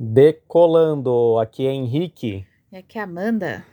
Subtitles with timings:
[0.00, 2.46] Decolando, aqui é Henrique.
[2.70, 3.64] E aqui é Amanda.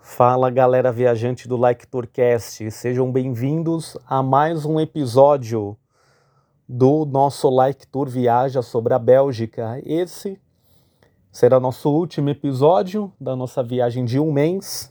[0.00, 5.76] Fala galera viajante do Like Tourcast, sejam bem-vindos a mais um episódio
[6.66, 9.78] do nosso Like Tour Viaja sobre a Bélgica.
[9.84, 10.40] Esse
[11.30, 14.90] será nosso último episódio da nossa viagem de um mês.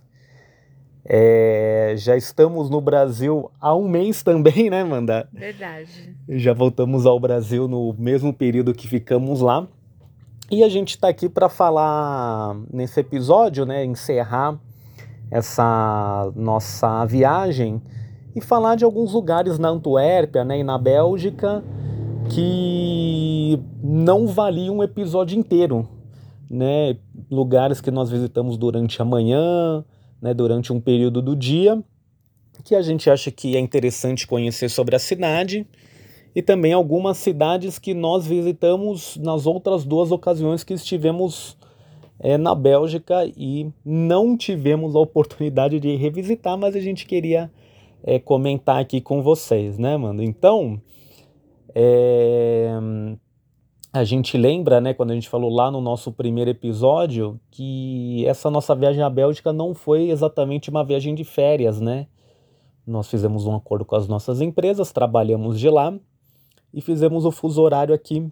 [1.04, 5.28] É, já estamos no Brasil há um mês também, né, Amanda?
[5.34, 6.16] Verdade.
[6.30, 9.68] Já voltamos ao Brasil no mesmo período que ficamos lá.
[10.54, 14.62] E a gente está aqui para falar nesse episódio, né, encerrar
[15.32, 17.82] essa nossa viagem
[18.36, 21.64] e falar de alguns lugares na Antuérpia né, e na Bélgica
[22.30, 25.90] que não valiam um episódio inteiro.
[26.48, 26.98] Né?
[27.32, 29.84] Lugares que nós visitamos durante a manhã,
[30.22, 31.84] né, durante um período do dia,
[32.64, 35.66] que a gente acha que é interessante conhecer sobre a cidade
[36.36, 41.58] e também algumas cidades que nós visitamos nas outras duas ocasiões que estivemos
[42.20, 47.52] é, na Bélgica e não tivemos a oportunidade de revisitar, mas a gente queria
[48.04, 50.24] é, comentar aqui com vocês, né, mano?
[50.24, 50.82] Então,
[51.76, 52.72] é,
[53.92, 58.50] a gente lembra, né, quando a gente falou lá no nosso primeiro episódio, que essa
[58.50, 62.08] nossa viagem à Bélgica não foi exatamente uma viagem de férias, né?
[62.86, 65.98] Nós fizemos um acordo com as nossas empresas, trabalhamos de lá
[66.74, 68.30] e fizemos o fuso horário aqui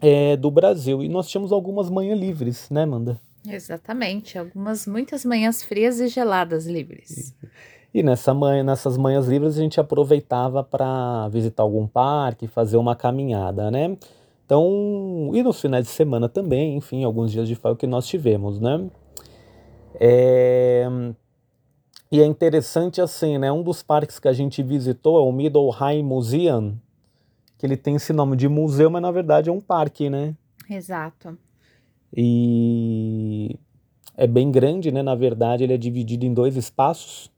[0.00, 1.02] é, do Brasil.
[1.02, 3.20] E nós tínhamos algumas manhãs livres, né, Amanda?
[3.46, 7.34] Exatamente, algumas, muitas manhãs frias e geladas livres.
[7.92, 12.96] E nessa manhã, nessas manhãs livres a gente aproveitava para visitar algum parque, fazer uma
[12.96, 13.96] caminhada, né?
[14.44, 18.60] Então, e nos finais de semana também, enfim, alguns dias de folga que nós tivemos,
[18.60, 18.90] né?
[20.00, 20.86] É...
[22.10, 23.50] E é interessante assim, né?
[23.50, 26.76] Um dos parques que a gente visitou é o Middleham Museum,
[27.64, 30.34] que ele tem esse nome de museu, mas na verdade é um parque, né?
[30.68, 31.38] Exato.
[32.14, 33.58] E
[34.14, 35.02] é bem grande, né?
[35.02, 37.30] Na verdade, ele é dividido em dois espaços.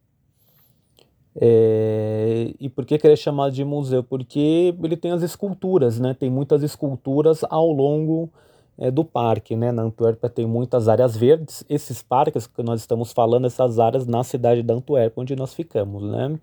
[1.36, 2.52] É...
[2.58, 4.02] E por que, que ele é chamado de museu?
[4.02, 6.12] Porque ele tem as esculturas, né?
[6.12, 8.28] Tem muitas esculturas ao longo
[8.76, 9.70] é, do parque, né?
[9.70, 11.64] Na Antuérpia tem muitas áreas verdes.
[11.68, 16.02] Esses parques que nós estamos falando, essas áreas na cidade da Antuérpia, onde nós ficamos,
[16.02, 16.36] né?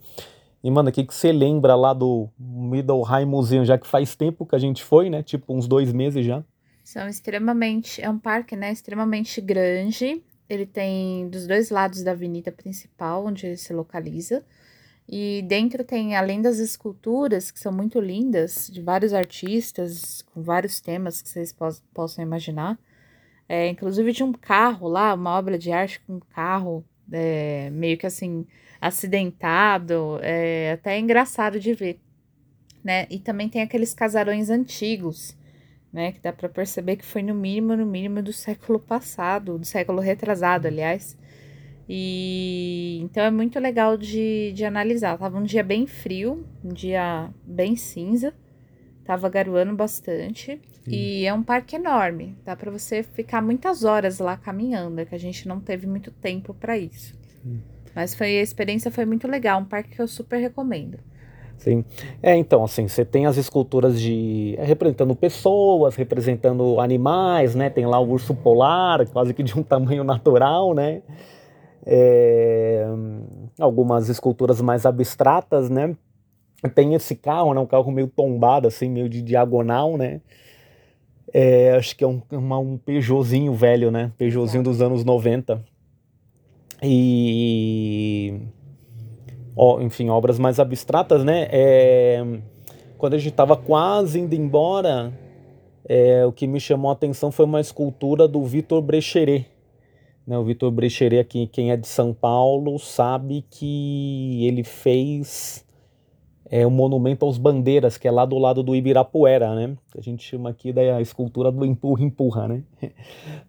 [0.63, 4.55] E, mano, o que, você lembra lá do Middleham Museum, já que faz tempo que
[4.55, 5.21] a gente foi, né?
[5.21, 6.41] Tipo, uns dois meses já.
[6.83, 8.01] São extremamente.
[8.01, 8.71] É um parque, né?
[8.71, 10.23] Extremamente grande.
[10.49, 14.43] Ele tem dos dois lados da avenida principal, onde ele se localiza.
[15.07, 20.79] E dentro tem, além das esculturas, que são muito lindas, de vários artistas, com vários
[20.79, 21.53] temas que vocês
[21.93, 22.79] possam imaginar.
[23.49, 27.97] É, inclusive de um carro lá, uma obra de arte com um carro, é, meio
[27.97, 28.47] que assim,
[28.83, 32.01] acidentado, é até engraçado de ver,
[32.83, 33.07] né?
[33.09, 35.37] E também tem aqueles casarões antigos,
[35.91, 36.11] né?
[36.11, 40.01] Que dá para perceber que foi no mínimo, no mínimo do século passado, do século
[40.01, 41.17] retrasado, aliás.
[41.87, 45.17] E então é muito legal de, de analisar.
[45.17, 48.33] Tava um dia bem frio, um dia bem cinza,
[49.05, 50.59] tava garoando bastante.
[50.83, 50.91] Sim.
[50.91, 55.15] E é um parque enorme, dá para você ficar muitas horas lá caminhando, é que
[55.15, 57.17] a gente não teve muito tempo para isso.
[57.41, 57.61] Sim.
[57.95, 60.97] Mas foi a experiência foi muito legal, um parque que eu super recomendo.
[61.57, 61.85] Sim.
[62.21, 64.55] É, então, assim, você tem as esculturas de.
[64.57, 67.69] É, representando pessoas, representando animais, né?
[67.69, 71.01] Tem lá o urso polar, quase que de um tamanho natural, né?
[71.85, 72.85] É,
[73.59, 75.95] algumas esculturas mais abstratas, né?
[76.75, 77.59] Tem esse carro, né?
[77.61, 80.21] Um carro meio tombado, assim, meio de diagonal, né?
[81.33, 84.11] É, acho que é um, uma, um Peugeotzinho velho, né?
[84.17, 85.63] Peugeotzinho dos anos 90.
[86.83, 88.41] E,
[89.55, 91.47] ó, enfim, obras mais abstratas, né?
[91.49, 92.23] É,
[92.97, 95.13] quando a gente estava quase indo embora,
[95.85, 99.45] é, o que me chamou a atenção foi uma escultura do Vitor Brecheret.
[100.25, 100.37] Né?
[100.37, 105.65] O Vitor Brecheret, aqui, quem é de São Paulo, sabe que ele fez
[106.55, 109.75] é, um monumento aos bandeiras, que é lá do lado do Ibirapuera, né?
[109.97, 112.63] A gente chama aqui da escultura do empurra-empurra, né?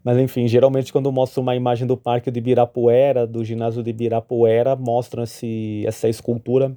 [0.02, 4.74] Mas enfim, geralmente quando mostra uma imagem do Parque do Ibirapuera, do ginásio do Ibirapuera,
[4.74, 6.74] mostram esse, essa escultura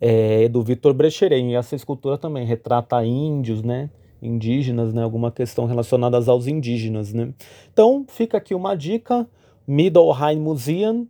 [0.00, 1.44] é, do Vitor Brecheret.
[1.44, 3.90] E essa escultura também retrata índios, né?
[4.22, 5.02] Indígenas, né?
[5.02, 7.34] Alguma questão relacionada aos indígenas, né?
[7.72, 9.28] Então, fica aqui uma dica,
[9.66, 11.08] Middleham Museum,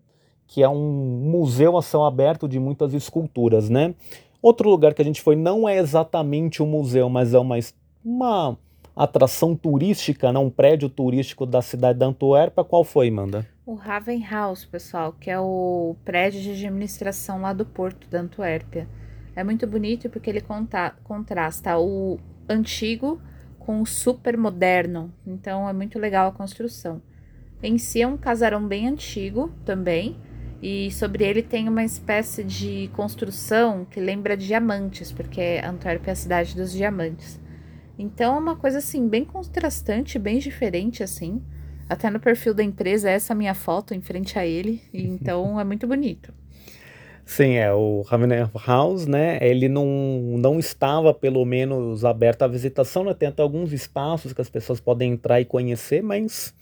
[0.49, 3.95] que é um museu a céu aberto de muitas esculturas, né?
[4.41, 7.57] Outro lugar que a gente foi não é exatamente um museu, mas é uma,
[8.05, 8.59] uma
[8.97, 10.39] atração turística, né?
[10.39, 12.65] um prédio turístico da cidade da Antuérpia.
[12.65, 13.47] Qual foi, Manda?
[13.67, 18.89] O Raven House, pessoal, que é o prédio de administração lá do porto da Antuérpia.
[19.37, 22.19] É muito bonito porque ele conta, contrasta o
[22.49, 23.21] antigo
[23.59, 25.13] com o super moderno.
[25.27, 27.03] Então é muito legal a construção.
[27.63, 30.17] Em si é um casarão bem antigo também.
[30.61, 36.17] E sobre ele tem uma espécie de construção que lembra diamantes, porque Antuérpia é a
[36.17, 37.41] cidade dos diamantes.
[37.97, 41.43] Então é uma coisa assim bem contrastante, bem diferente assim.
[41.89, 45.87] Até no perfil da empresa essa minha foto em frente a ele, então é muito
[45.87, 46.33] bonito.
[47.25, 49.39] Sim, é o Ravener House, né?
[49.43, 49.87] Ele não,
[50.39, 53.13] não estava pelo menos aberto à visitação, né?
[53.13, 56.55] Tem até alguns espaços que as pessoas podem entrar e conhecer, mas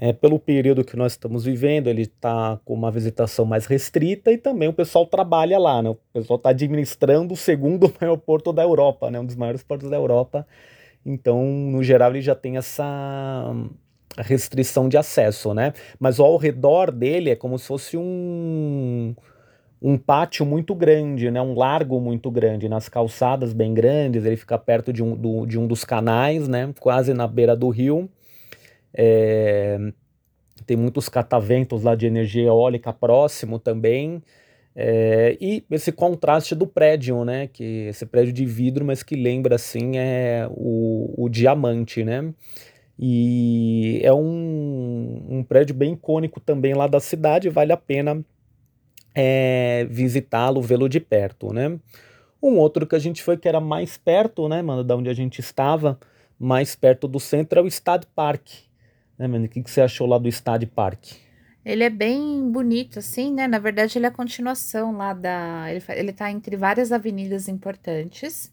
[0.00, 4.38] é, pelo período que nós estamos vivendo, ele está com uma visitação mais restrita e
[4.38, 5.90] também o pessoal trabalha lá, né?
[5.90, 9.18] O pessoal está administrando o segundo maior porto da Europa, né?
[9.18, 10.46] Um dos maiores portos da Europa.
[11.04, 13.52] Então, no geral, ele já tem essa
[14.18, 15.72] restrição de acesso, né?
[15.98, 19.14] Mas ao redor dele é como se fosse um
[19.80, 21.40] um pátio muito grande, né?
[21.40, 24.24] Um largo muito grande, nas calçadas bem grandes.
[24.24, 26.72] Ele fica perto de um, do, de um dos canais, né?
[26.80, 28.08] Quase na beira do rio.
[28.92, 29.78] É,
[30.66, 34.22] tem muitos cataventos lá de energia eólica próximo também.
[34.74, 37.48] É, e esse contraste do prédio, né?
[37.48, 42.32] Que esse prédio de vidro, mas que lembra assim é o, o diamante, né?
[42.98, 48.24] E é um, um prédio bem icônico também lá da cidade, vale a pena
[49.14, 51.78] é, visitá-lo, vê-lo de perto, né?
[52.42, 55.14] Um outro que a gente foi que era mais perto, né, mano, da onde a
[55.14, 55.98] gente estava,
[56.38, 58.48] mais perto do centro, é o Stade Park,
[59.18, 59.46] né, mano?
[59.46, 61.12] O que, que você achou lá do Stade Park?
[61.64, 63.46] Ele é bem bonito, assim, né?
[63.46, 65.66] Na verdade, ele é a continuação lá da.
[65.70, 68.52] Ele, ele tá entre várias avenidas importantes.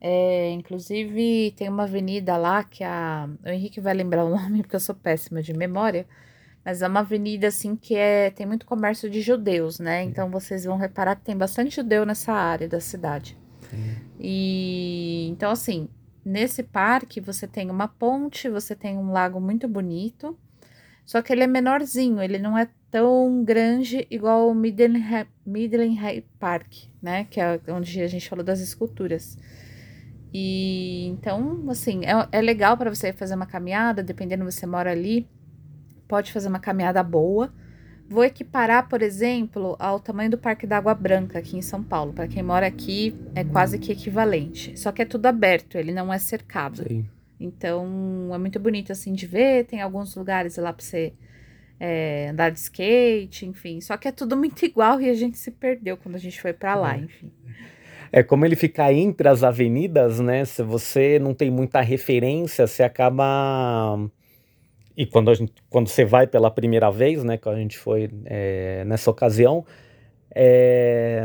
[0.00, 3.28] É, inclusive, tem uma avenida lá que a.
[3.44, 6.06] O Henrique vai lembrar o nome, porque eu sou péssima de memória.
[6.64, 10.02] Mas é uma avenida, assim, que é, tem muito comércio de judeus, né?
[10.04, 13.36] Então, vocês vão reparar que tem bastante judeu nessa área da cidade.
[13.70, 13.96] Sim.
[14.18, 15.28] E.
[15.30, 15.88] Então, assim,
[16.24, 20.38] Nesse parque você tem uma ponte, você tem um lago muito bonito,
[21.04, 25.02] só que ele é menorzinho, ele não é tão grande igual o Midland
[26.38, 27.24] Park, né?
[27.24, 29.38] Que é onde a gente falou das esculturas.
[30.32, 35.26] E então, assim, é, é legal para você fazer uma caminhada, dependendo você mora ali,
[36.06, 37.52] pode fazer uma caminhada boa
[38.08, 42.14] Vou equiparar, por exemplo, ao tamanho do Parque da Água Branca aqui em São Paulo.
[42.14, 44.78] Para quem mora aqui, é quase que equivalente.
[44.78, 46.82] Só que é tudo aberto, ele não é cercado.
[46.88, 47.06] Sim.
[47.38, 49.66] Então, é muito bonito assim de ver.
[49.66, 51.12] Tem alguns lugares lá para você
[51.78, 53.80] é, andar de skate, enfim.
[53.82, 56.54] Só que é tudo muito igual e a gente se perdeu quando a gente foi
[56.54, 57.00] para lá, é.
[57.00, 57.30] enfim.
[58.10, 60.42] É como ele fica entre as avenidas, né?
[60.46, 63.98] Se você não tem muita referência, você acaba
[64.98, 68.10] e quando, a gente, quando você vai pela primeira vez, né, que a gente foi
[68.24, 69.64] é, nessa ocasião,
[70.34, 71.24] é,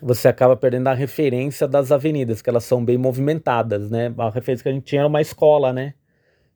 [0.00, 4.14] você acaba perdendo a referência das avenidas, que elas são bem movimentadas, né?
[4.16, 5.92] A referência que a gente tinha era uma escola, né?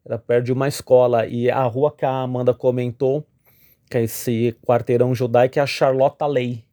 [0.02, 1.26] Era perto de uma escola.
[1.26, 3.26] E a rua que a Amanda comentou,
[3.90, 6.64] que é esse quarteirão judaico, é a Charlotte Lay.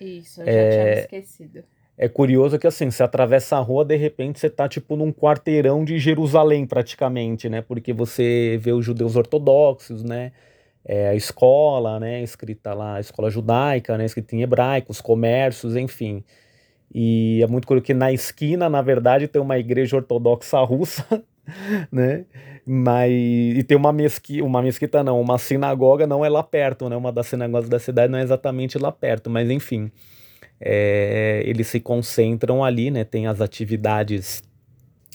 [0.00, 1.64] Isso, eu já é, tinha esquecido.
[1.98, 5.82] É curioso que assim, você atravessa a rua, de repente você tá tipo num quarteirão
[5.82, 7.62] de Jerusalém praticamente, né?
[7.62, 10.32] Porque você vê os judeus ortodoxos, né?
[10.84, 12.22] É, a escola, né?
[12.22, 14.04] Escrita lá, a escola judaica, né?
[14.04, 16.22] Escrita em hebraico, os comércios, enfim.
[16.94, 21.24] E é muito curioso que na esquina, na verdade, tem uma igreja ortodoxa russa,
[21.90, 22.26] né?
[22.66, 26.96] Mas e tem uma mesquita, uma mesquita não, uma sinagoga não é lá perto, né?
[26.96, 29.90] Uma das sinagogas da cidade não é exatamente lá perto, mas enfim
[30.60, 33.04] é, eles se concentram ali, né?
[33.04, 34.42] Tem as atividades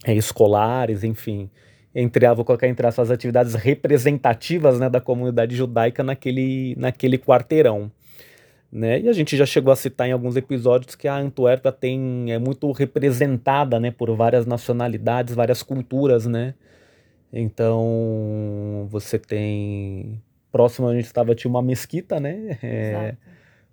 [0.06, 1.50] é, escolares, enfim.
[1.94, 7.92] Entre, vou colocar entre as atividades representativas né, da comunidade judaica naquele, naquele quarteirão.
[8.72, 9.02] Né?
[9.02, 12.40] E a gente já chegou a citar em alguns episódios que a Antuérpia tem, é
[12.40, 16.54] muito representada né, por várias nacionalidades, várias culturas, né?
[17.34, 20.22] Então, você tem...
[20.52, 22.58] Próximo a gente estava, tinha uma mesquita, né?
[22.62, 23.16] É,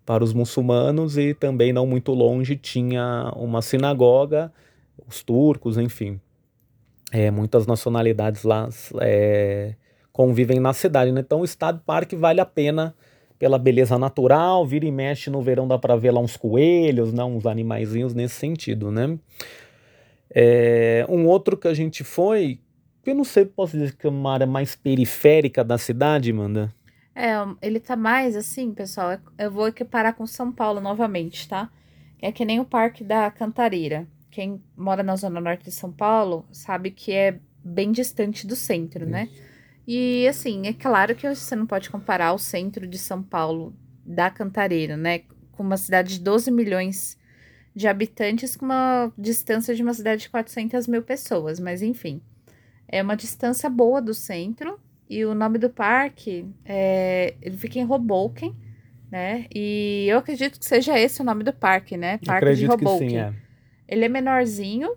[0.09, 4.51] para os muçulmanos e também não muito longe tinha uma sinagoga,
[5.07, 6.19] os turcos, enfim.
[7.13, 8.71] É, muitas nacionalidades lá
[9.03, 9.75] é,
[10.11, 11.13] convivem na cidade.
[11.13, 11.21] Né?
[11.21, 12.95] Então o Estado Parque vale a pena
[13.39, 17.23] pela beleza natural, vira e mexe no verão dá para ver lá uns coelhos, né?
[17.23, 19.19] uns animaizinhos nesse sentido, né?
[20.35, 22.59] É, um outro que a gente foi,
[23.05, 26.75] eu não sei, posso dizer que é uma área mais periférica da cidade, Manda?
[27.19, 29.11] É, ele tá mais assim, pessoal.
[29.11, 31.69] É, eu vou equiparar com São Paulo novamente, tá?
[32.23, 34.07] É que nem o Parque da Cantareira.
[34.31, 39.05] Quem mora na zona norte de São Paulo sabe que é bem distante do centro,
[39.05, 39.25] né?
[39.25, 39.43] Isso.
[39.43, 39.49] né?
[39.85, 43.75] E assim, é claro que você não pode comparar o centro de São Paulo
[44.07, 45.23] da Cantareira, né?
[45.51, 47.19] Com uma cidade de 12 milhões
[47.75, 52.23] de habitantes com uma distância de uma cidade de 400 mil pessoas, mas enfim.
[52.87, 57.85] É uma distância boa do centro e o nome do parque é, ele fica em
[57.85, 58.55] Hoboken,
[59.11, 59.47] né?
[59.55, 62.19] E eu acredito que seja esse o nome do parque, né?
[62.19, 63.09] Parque acredito de Hoboken.
[63.09, 63.35] que sim, é.
[63.89, 64.95] Ele é menorzinho,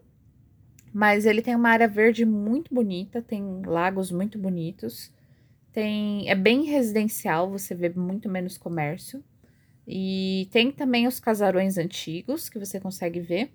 [0.94, 5.13] mas ele tem uma área verde muito bonita, tem lagos muito bonitos.
[5.72, 9.24] Tem, é bem residencial, você vê muito menos comércio.
[9.88, 13.51] E tem também os casarões antigos que você consegue ver.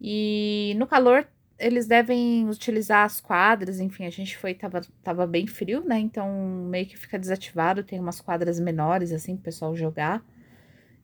[0.00, 5.46] E no calor eles devem utilizar as quadras, enfim, a gente foi, tava, tava bem
[5.46, 5.98] frio, né?
[5.98, 6.28] Então
[6.68, 10.24] meio que fica desativado, tem umas quadras menores, assim, pro pessoal jogar.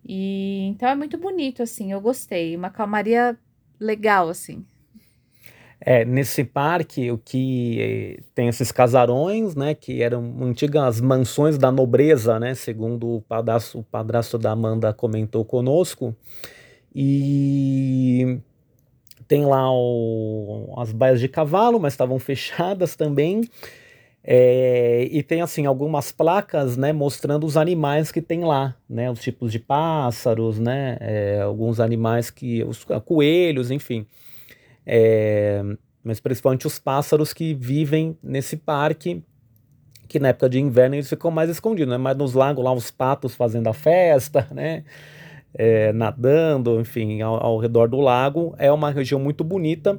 [0.04, 2.56] E então é muito bonito, assim, eu gostei.
[2.56, 3.38] Uma calmaria
[3.80, 4.64] legal, assim.
[5.84, 11.72] É, nesse parque, o que eh, tem esses casarões, né, que eram antigas mansões da
[11.72, 16.14] nobreza, né, segundo o padrasto, o padrasto da Amanda comentou conosco.
[16.94, 18.38] E
[19.32, 23.48] tem lá o, as baias de cavalo, mas estavam fechadas também.
[24.22, 29.20] É, e tem assim algumas placas, né, mostrando os animais que tem lá, né, os
[29.20, 34.06] tipos de pássaros, né, é, alguns animais que, os coelhos, enfim,
[34.86, 35.60] é,
[36.04, 39.24] mas principalmente os pássaros que vivem nesse parque,
[40.06, 42.92] que na época de inverno eles ficam mais escondidos, né, mas nos lagos lá os
[42.92, 44.84] patos fazendo a festa, né,
[45.54, 49.98] é, nadando, enfim, ao, ao redor do lago, é uma região muito bonita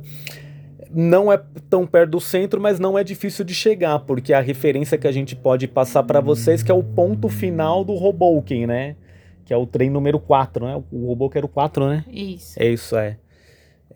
[0.94, 4.98] não é tão perto do centro, mas não é difícil de chegar, porque a referência
[4.98, 8.96] que a gente pode passar para vocês que é o ponto final do Hoboken, né?
[9.44, 10.84] Que é o trem número 4, né?
[10.92, 12.06] O Hoboken era o 4, né?
[12.08, 12.62] Isso.
[12.62, 13.18] É isso, é.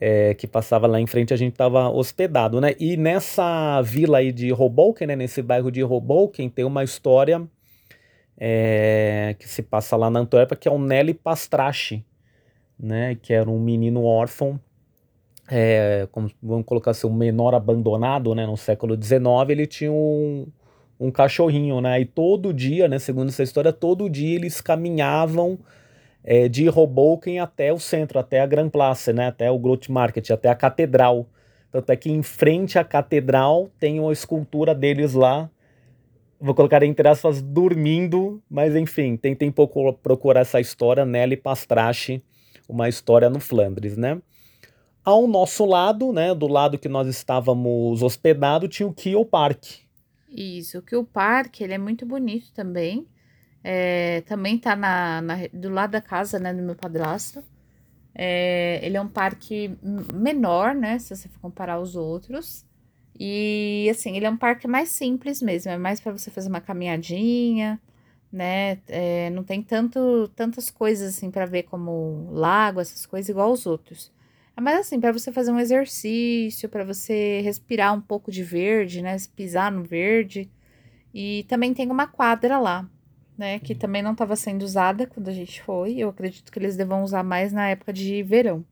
[0.02, 2.74] é que passava lá em frente, a gente estava hospedado, né?
[2.80, 5.16] E nessa vila aí de Hoboken, né?
[5.16, 7.48] Nesse bairro de Hoboken, tem uma história
[8.38, 12.06] é, que se passa lá na Antuérpia, que é o Nelly Pastrache,
[12.80, 13.16] né?
[13.16, 14.60] Que era um menino órfão
[15.50, 20.48] é, como, vamos colocar assim, um menor abandonado, né, no século XIX, ele tinha um,
[21.00, 25.58] um cachorrinho, né, e todo dia, né, segundo essa história, todo dia eles caminhavam
[26.24, 30.30] é, de Hoboken até o centro, até a Grand Place, né, até o Grote Market,
[30.30, 31.26] até a catedral.
[31.72, 35.50] Tanto é que em frente à catedral tem uma escultura deles lá,
[36.40, 42.22] vou colocar entre aspas, dormindo, mas enfim, tentem procurar essa história, Nelly Pastrache,
[42.68, 44.22] uma história no Flandres, né.
[45.04, 49.64] Ao nosso lado, né, do lado que nós estávamos hospedados, tinha o Kiel Park.
[50.30, 53.08] Isso, o Kiel Park, ele é muito bonito também.
[53.64, 57.44] É, também tá na, na, do lado da casa, né, do meu padrasto.
[58.14, 59.78] É, ele é um parque
[60.14, 62.66] menor, né, se você for comparar aos outros.
[63.20, 66.62] E, assim, ele é um parque mais simples mesmo, é mais para você fazer uma
[66.62, 67.80] caminhadinha,
[68.32, 73.52] né, é, não tem tanto, tantas coisas, assim, para ver como lago, essas coisas, igual
[73.52, 74.12] os outros.
[74.60, 79.16] Mas assim, para você fazer um exercício, para você respirar um pouco de verde, né?
[79.36, 80.50] Pisar no verde.
[81.14, 82.90] E também tem uma quadra lá,
[83.38, 83.60] né?
[83.60, 83.80] Que uhum.
[83.80, 85.98] também não estava sendo usada quando a gente foi.
[85.98, 88.66] Eu acredito que eles devam usar mais na época de verão.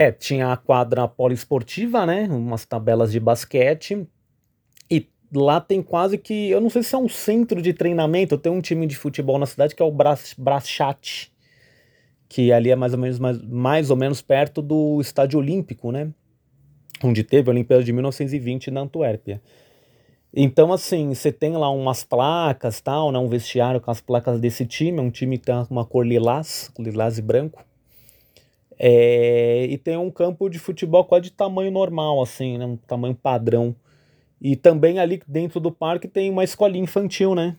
[0.00, 2.26] É, tinha a quadra poliesportiva, né?
[2.30, 4.08] Umas tabelas de basquete.
[4.90, 6.48] E lá tem quase que.
[6.48, 8.38] Eu não sei se é um centro de treinamento.
[8.38, 11.30] Tem um time de futebol na cidade que é o Braschat
[12.30, 16.10] que ali é mais ou menos, mais, mais ou menos perto do Estádio Olímpico, né?
[17.02, 19.42] Onde teve a Olimpíada de 1920 na Antuérpia.
[20.32, 23.18] Então, assim, você tem lá umas placas, tal, né?
[23.18, 26.70] Um vestiário com as placas desse time, é um time que tem uma cor lilás,
[26.78, 27.64] lilás e branco.
[28.82, 32.64] É, e tem um campo de futebol quase de tamanho normal, assim, né?
[32.64, 33.76] Um tamanho padrão.
[34.40, 37.56] E também ali dentro do parque tem uma escolinha infantil, né?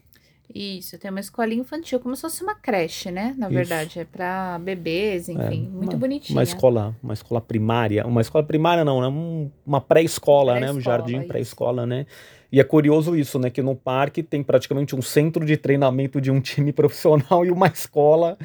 [0.54, 3.36] Isso, tem uma escolinha infantil, como se fosse uma creche, né?
[3.38, 3.56] Na Isso.
[3.56, 6.36] verdade, é para bebês, enfim, é, muito uma, bonitinha.
[6.36, 9.08] Uma escola, uma escola primária, uma escola primária não, né?
[9.08, 10.72] Um, uma pré-escola, pré né?
[10.72, 12.08] Um jardim pré-escola, né?
[12.52, 13.52] E é curioso isso, né?
[13.52, 17.68] Que no parque tem praticamente um centro de treinamento de um time profissional e uma
[17.68, 18.40] escola,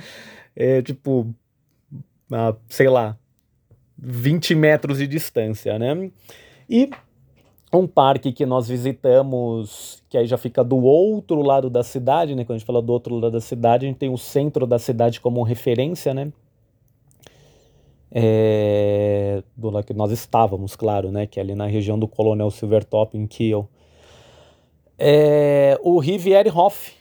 [0.54, 1.34] é, tipo,
[2.30, 3.16] a, sei lá,
[3.98, 6.10] 20 metros de distância, né?
[6.68, 6.90] E
[7.72, 12.44] um parque que nós visitamos, que aí já fica do outro lado da cidade, né?
[12.44, 14.78] Quando a gente fala do outro lado da cidade, a gente tem o centro da
[14.78, 16.32] cidade como referência, né?
[18.10, 21.26] É, do lado que nós estávamos, claro, né?
[21.26, 23.68] Que é ali na região do Coronel Silvertop, em Kiel.
[24.98, 26.95] É, o Riviere Hof.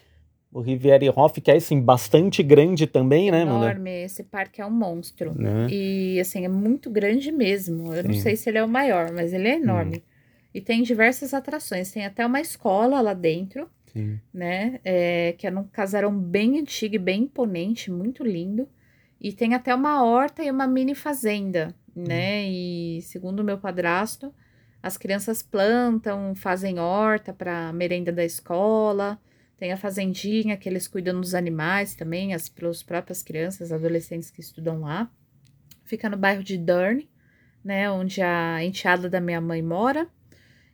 [0.56, 4.72] O Riviere Hof, que é assim, bastante grande também, né, Enorme, esse parque é um
[4.72, 5.38] monstro.
[5.38, 5.68] Né?
[5.70, 7.94] E assim, é muito grande mesmo.
[7.94, 8.08] Eu Sim.
[8.08, 9.98] não sei se ele é o maior, mas ele é enorme.
[9.98, 10.02] Hum.
[10.54, 11.92] E tem diversas atrações.
[11.92, 14.18] Tem até uma escola lá dentro, Sim.
[14.34, 14.80] né?
[14.86, 18.66] É, que é um casarão bem antigo e bem imponente, muito lindo.
[19.20, 22.44] E tem até uma horta e uma mini fazenda, né?
[22.44, 22.50] Hum.
[22.50, 24.34] E segundo o meu padrasto,
[24.82, 29.20] as crianças plantam, fazem horta para merenda da escola.
[29.58, 32.50] Tem a fazendinha que eles cuidam dos animais também, as
[32.86, 35.10] próprias crianças, adolescentes que estudam lá.
[35.86, 37.08] Fica no bairro de Durn,
[37.64, 40.08] né, onde a enteada da minha mãe mora.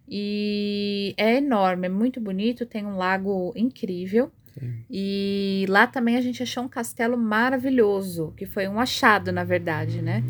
[0.08, 4.32] E é enorme, é muito bonito, tem um lago incrível.
[4.60, 4.84] Sim.
[4.90, 10.02] E lá também a gente achou um castelo maravilhoso, que foi um achado, na verdade,
[10.02, 10.24] né?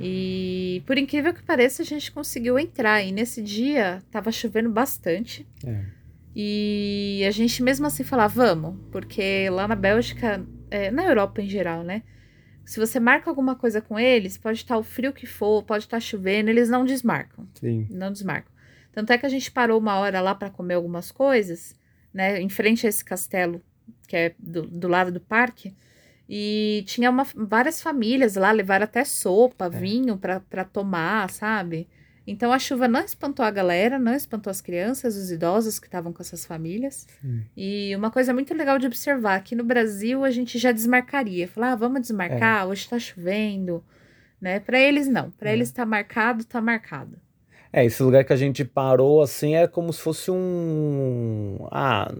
[0.00, 3.02] E por incrível que pareça, a gente conseguiu entrar.
[3.02, 5.46] E nesse dia tava chovendo bastante.
[5.66, 5.99] É.
[6.34, 11.48] E a gente mesmo assim falava, vamos, porque lá na Bélgica, é, na Europa em
[11.48, 12.02] geral, né?
[12.64, 15.98] Se você marca alguma coisa com eles, pode estar o frio que for, pode estar
[15.98, 17.48] chovendo, eles não desmarcam.
[17.54, 17.88] Sim.
[17.90, 18.52] Não desmarcam.
[18.92, 21.74] Tanto é que a gente parou uma hora lá para comer algumas coisas,
[22.14, 22.40] né?
[22.40, 23.60] Em frente a esse castelo,
[24.06, 25.74] que é do, do lado do parque.
[26.28, 29.70] E tinha uma, várias famílias lá, levaram até sopa, é.
[29.70, 31.88] vinho para tomar, sabe?
[32.30, 36.12] Então a chuva não espantou a galera, não espantou as crianças, os idosos que estavam
[36.12, 37.08] com essas famílias.
[37.20, 37.42] Sim.
[37.56, 41.72] E uma coisa muito legal de observar, aqui no Brasil a gente já desmarcaria, falar,
[41.72, 42.66] ah, vamos desmarcar, é.
[42.66, 43.82] hoje está chovendo,
[44.40, 44.60] né?
[44.60, 45.54] Para eles não, para é.
[45.54, 47.18] eles está marcado, está marcado.
[47.72, 52.14] É, esse lugar que a gente parou assim é como se fosse um ah,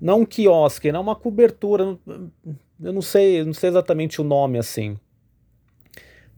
[0.00, 1.98] não um quiosque, não uma cobertura,
[2.80, 4.96] eu não sei, não sei exatamente o nome assim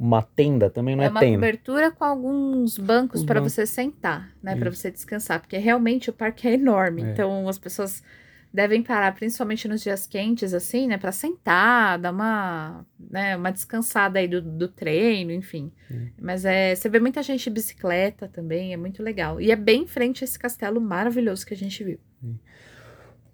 [0.04, 1.36] uma tenda também não é, é uma tenda.
[1.38, 6.46] cobertura com alguns bancos para você sentar, né, para você descansar, porque realmente o parque
[6.46, 7.02] é enorme.
[7.02, 7.06] É.
[7.06, 8.02] Então as pessoas
[8.52, 14.18] devem parar, principalmente nos dias quentes, assim, né, para sentar, dar uma, né, uma descansada
[14.18, 15.72] aí do, do treino, enfim.
[15.90, 15.94] É.
[16.20, 19.40] Mas é, você vê muita gente de bicicleta também, é muito legal.
[19.40, 21.98] E é bem em frente a esse castelo maravilhoso que a gente viu.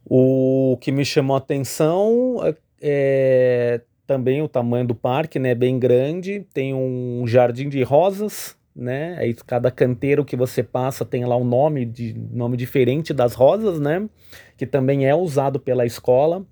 [0.04, 2.36] O que me chamou a atenção
[2.80, 9.14] é também o tamanho do parque, né, bem grande, tem um jardim de rosas, né,
[9.18, 13.78] aí cada canteiro que você passa tem lá um nome, de, nome diferente das rosas,
[13.78, 14.08] né,
[14.56, 16.44] que também é usado pela escola.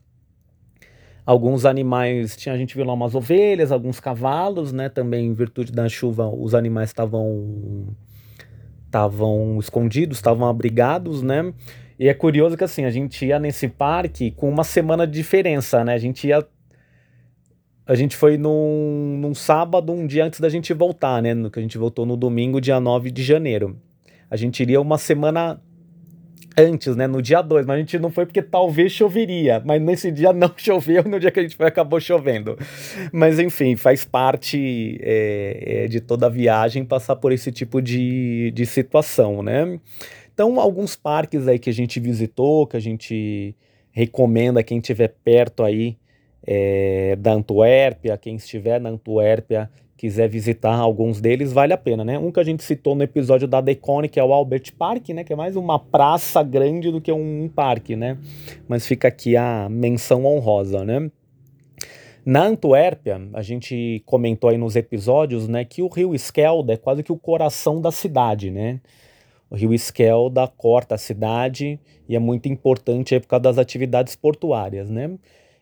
[1.26, 5.72] Alguns animais, tinha, a gente viu lá umas ovelhas, alguns cavalos, né, também em virtude
[5.72, 7.88] da chuva os animais estavam
[8.86, 11.52] estavam escondidos, estavam abrigados, né,
[11.98, 15.84] e é curioso que assim, a gente ia nesse parque com uma semana de diferença,
[15.84, 15.94] né?
[15.94, 16.46] A gente ia
[17.88, 21.32] a gente foi num, num sábado, um dia antes da gente voltar, né?
[21.32, 23.80] No, que a gente voltou no domingo, dia 9 de janeiro.
[24.30, 25.58] A gente iria uma semana
[26.54, 27.06] antes, né?
[27.06, 29.62] No dia 2, mas a gente não foi porque talvez choveria.
[29.64, 32.58] Mas nesse dia não choveu, no dia que a gente foi acabou chovendo.
[33.10, 38.50] Mas enfim, faz parte é, é, de toda a viagem passar por esse tipo de,
[38.50, 39.80] de situação, né?
[40.34, 43.56] Então, alguns parques aí que a gente visitou, que a gente
[43.92, 45.96] recomenda quem estiver perto aí
[46.46, 52.16] é, da Antuérpia, quem estiver na Antuérpia quiser visitar alguns deles, vale a pena, né?
[52.18, 55.24] Um que a gente citou no episódio da Decone, que é o Albert Park, né?
[55.24, 58.16] Que é mais uma praça grande do que um parque, né?
[58.68, 61.10] Mas fica aqui a menção honrosa, né?
[62.24, 67.02] Na Antuérpia, a gente comentou aí nos episódios, né, que o rio Skelde é quase
[67.02, 68.80] que o coração da cidade, né?
[69.50, 74.14] O rio Skelde corta a cidade e é muito importante aí por causa das atividades
[74.14, 75.10] portuárias, né?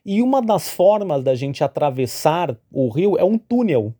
[0.08, 3.92] E uma das formas da gente atravessar o rio é um túnel.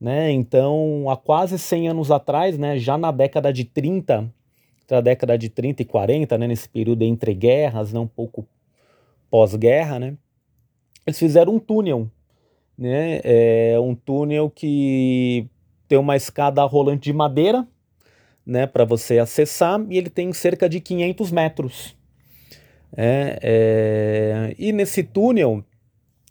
[0.00, 0.30] Né?
[0.30, 4.32] Então, há quase 100 anos atrás, né, já na década de 30,
[4.82, 8.48] entre a década de 30 e 40, né, nesse período entre guerras, né, um pouco
[9.30, 10.16] pós-guerra, né,
[11.06, 12.10] eles fizeram um túnel.
[12.78, 15.50] Né, é um túnel que
[15.86, 17.68] tem uma escada rolante de madeira
[18.44, 21.96] né, para você acessar e ele tem cerca de 500 metros.
[22.96, 25.62] É, é, e nesse túnel,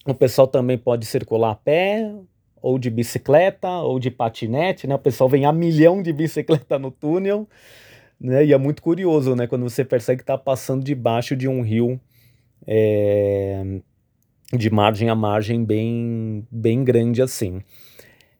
[0.05, 2.11] o pessoal também pode circular a pé,
[2.61, 4.95] ou de bicicleta, ou de patinete, né?
[4.95, 7.47] O pessoal vem a milhão de bicicleta no túnel,
[8.19, 8.43] né?
[8.43, 9.45] E é muito curioso, né?
[9.45, 11.99] Quando você percebe que está passando debaixo de um rio
[12.65, 13.63] é,
[14.51, 17.61] de margem a margem bem, bem grande assim.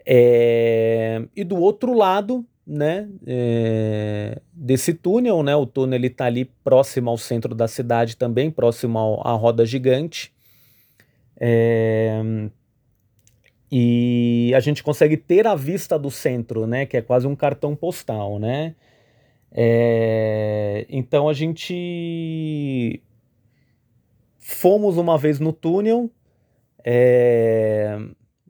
[0.04, 5.56] É, e do outro lado, né, é, desse túnel, né?
[5.56, 9.66] O túnel ele tá ali próximo ao centro da cidade também, próximo ao, à roda
[9.66, 10.34] gigante.
[11.38, 12.22] É,
[13.72, 16.86] e a gente consegue ter a vista do centro, né?
[16.86, 18.76] Que é quase um cartão postal, né?
[19.52, 23.02] É, então a gente
[24.40, 26.10] fomos uma vez no túnel,
[26.84, 27.98] é,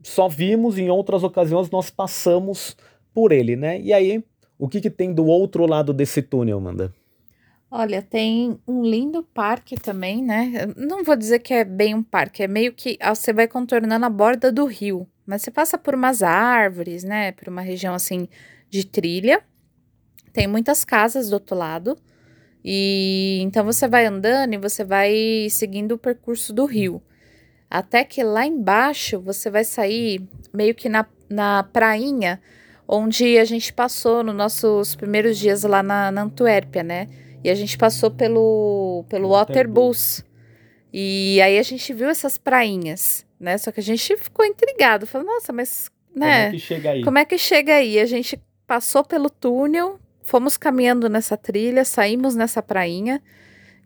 [0.02, 2.76] só vimos em outras ocasiões nós passamos
[3.16, 3.80] por ele, né?
[3.80, 4.22] E aí,
[4.58, 6.92] o que, que tem do outro lado desse túnel, Amanda?
[7.70, 10.66] Olha, tem um lindo parque também, né?
[10.76, 14.04] Não vou dizer que é bem um parque, é meio que ah, você vai contornando
[14.04, 17.32] a borda do rio, mas você passa por umas árvores, né?
[17.32, 18.28] Por uma região assim
[18.68, 19.42] de trilha.
[20.34, 21.96] Tem muitas casas do outro lado.
[22.62, 27.00] E então você vai andando e você vai seguindo o percurso do rio.
[27.70, 32.38] Até que lá embaixo você vai sair meio que na, na prainha
[32.88, 37.08] onde a gente passou nos nossos primeiros dias lá na, na Antuérpia, né?
[37.42, 40.24] E a gente passou pelo, pelo Waterbus.
[40.92, 43.58] E aí a gente viu essas prainhas, né?
[43.58, 45.06] Só que a gente ficou intrigado.
[45.06, 46.46] Falou, nossa, mas, né?
[46.46, 47.04] Como é que chega aí?
[47.04, 47.98] Como é que chega aí?
[47.98, 53.22] A gente passou pelo túnel, fomos caminhando nessa trilha, saímos nessa prainha,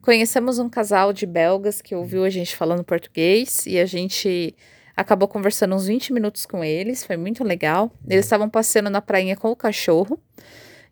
[0.01, 4.55] conhecemos um casal de belgas que ouviu a gente falando português e a gente
[4.97, 7.91] acabou conversando uns 20 minutos com eles, foi muito legal.
[8.09, 10.19] Eles estavam passeando na prainha com o cachorro.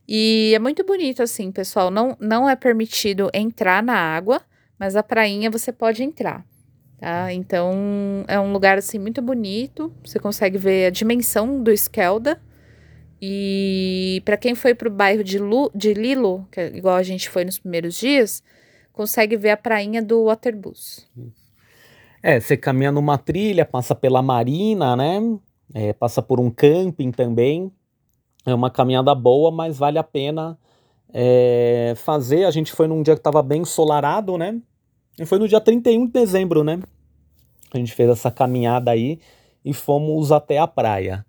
[0.07, 4.41] E é muito bonito assim, pessoal, não não é permitido entrar na água,
[4.79, 6.45] mas a prainha você pode entrar.
[6.99, 7.33] Tá?
[7.33, 9.93] Então é um lugar assim muito bonito.
[10.05, 12.41] Você consegue ver a dimensão do Skelda,
[13.21, 17.03] e para quem foi para o bairro de, Lu, de Lilo, que é igual a
[17.03, 18.43] gente foi nos primeiros dias,
[18.93, 21.09] consegue ver a prainha do Waterbus.
[22.23, 25.21] É, você caminha numa trilha, passa pela marina, né?
[25.75, 27.73] É, passa por um camping também.
[28.47, 30.59] É uma caminhada boa, mas vale a pena
[31.13, 32.45] é, fazer.
[32.45, 34.61] A gente foi num dia que estava bem ensolarado, né?
[35.19, 36.81] E foi no dia 31 de dezembro, né?
[37.73, 39.19] A gente fez essa caminhada aí
[39.65, 41.27] e fomos até a praia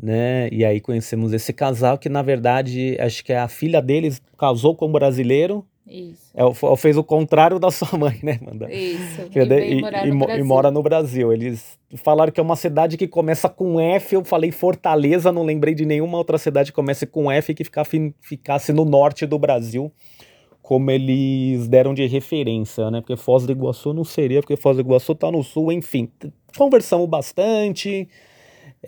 [0.00, 0.48] né?
[0.52, 4.76] E aí conhecemos esse casal que, na verdade, acho que é a filha deles casou
[4.76, 5.66] com um brasileiro.
[5.86, 6.32] Isso.
[6.34, 8.72] É, fez o contrário da sua mãe, né, Manda?
[8.72, 9.22] Isso.
[9.34, 11.32] E, e, e, e, mora no Brasil.
[11.32, 14.14] Eles falaram que é uma cidade que começa com F.
[14.14, 17.64] Eu falei Fortaleza, não lembrei de nenhuma outra cidade que comece com F que
[18.20, 19.92] ficasse no norte do Brasil,
[20.60, 23.00] como eles deram de referência, né?
[23.00, 26.10] Porque Foz do Iguaçu não seria, porque Foz do Iguaçu tá no sul, enfim.
[26.56, 28.08] Conversamos bastante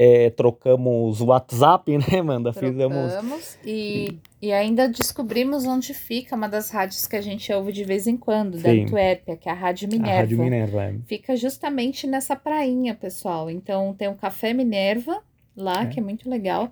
[0.01, 2.53] é, trocamos WhatsApp, né, Amanda?
[2.53, 3.59] Trocamos Fizemos.
[3.67, 8.07] E, e ainda descobrimos onde fica uma das rádios que a gente ouve de vez
[8.07, 10.13] em quando, da Antuérpia, que é a Rádio Minerva.
[10.13, 10.95] A Rádio Minerva, é.
[11.07, 13.51] Fica justamente nessa prainha, pessoal.
[13.51, 15.21] Então tem o Café Minerva
[15.57, 15.87] lá, é.
[15.87, 16.71] que é muito legal.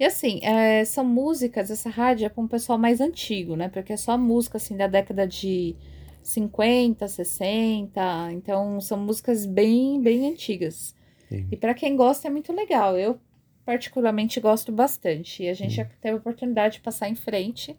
[0.00, 3.68] E assim, é, são músicas, essa rádio é para um pessoal mais antigo, né?
[3.68, 5.76] Porque é só música assim da década de
[6.22, 8.32] 50, 60.
[8.32, 10.94] Então são músicas bem, bem antigas.
[11.32, 11.48] Sim.
[11.50, 12.96] E para quem gosta é muito legal.
[12.96, 13.18] Eu
[13.64, 15.42] particularmente gosto bastante.
[15.42, 17.76] E a gente já teve a oportunidade de passar em frente.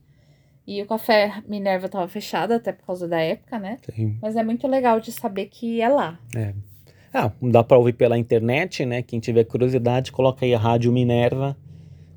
[0.65, 3.79] E o café Minerva estava fechado, até por causa da época, né?
[3.93, 4.17] Sim.
[4.21, 6.17] Mas é muito legal de saber que é lá.
[6.35, 6.53] É.
[7.13, 9.01] Ah, dá para ouvir pela internet, né?
[9.01, 11.55] Quem tiver curiosidade, coloca aí a Rádio Minerva,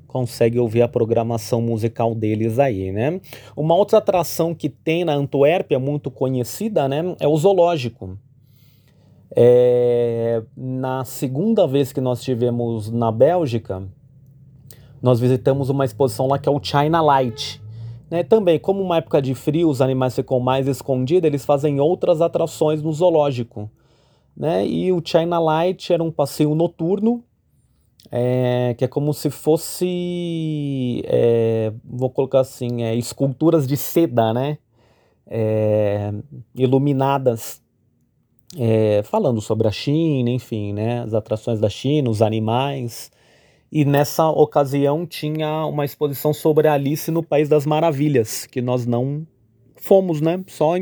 [0.07, 3.19] consegue ouvir a programação musical deles aí, né?
[3.55, 7.15] Uma outra atração que tem na Antuérpia, muito conhecida, né?
[7.19, 8.17] É o zoológico.
[9.35, 13.83] É, na segunda vez que nós estivemos na Bélgica,
[15.01, 17.61] nós visitamos uma exposição lá que é o China Light.
[18.09, 22.21] Né, também, como uma época de frio, os animais ficam mais escondidos, eles fazem outras
[22.21, 23.69] atrações no zoológico.
[24.35, 24.65] Né?
[24.65, 27.21] E o China Light era um passeio noturno,
[28.09, 34.57] é, que é como se fosse, é, vou colocar assim, é, esculturas de seda, né?
[35.29, 36.13] É,
[36.55, 37.61] iluminadas
[38.55, 43.11] é, falando sobre a China, enfim, né, as atrações da China, os animais.
[43.71, 49.27] E nessa ocasião tinha uma exposição sobre Alice no País das Maravilhas, que nós não
[49.75, 50.41] fomos, né?
[50.47, 50.73] Só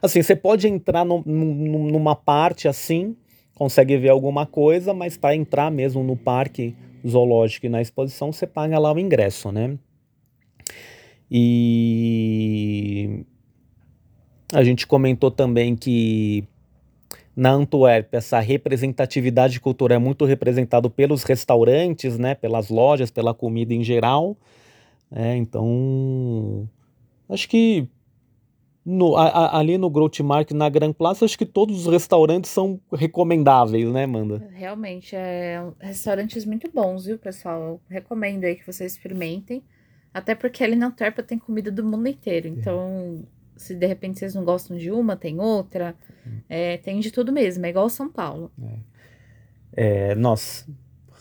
[0.00, 3.16] assim, você pode entrar no, no, numa parte assim,
[3.54, 6.74] consegue ver alguma coisa, mas para entrar mesmo no parque
[7.06, 9.78] zoológico e na exposição, você paga lá o ingresso, né?
[11.30, 13.24] E
[14.52, 16.44] a gente comentou também que
[17.34, 23.72] na Antuérpia, essa representatividade cultural é muito representado pelos restaurantes, né, pelas lojas, pela comida
[23.72, 24.36] em geral.
[25.10, 26.68] É, então,
[27.28, 27.88] acho que
[28.84, 32.80] no, a, a, ali no Grotmark, na Grand Place, acho que todos os restaurantes são
[32.92, 34.46] recomendáveis, né, Amanda?
[34.52, 37.60] Realmente, é restaurantes muito bons, viu, pessoal?
[37.60, 39.62] Eu recomendo aí que vocês experimentem.
[40.12, 42.48] Até porque ali na Antuérpia tem comida do mundo inteiro.
[42.48, 43.24] Então,
[43.62, 45.94] se de repente vocês não gostam de uma, tem outra.
[46.48, 48.50] É, tem de tudo mesmo, é igual São Paulo.
[48.62, 48.92] É.
[49.74, 50.68] É, nós